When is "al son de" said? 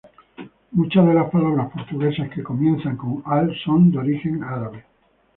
3.23-3.99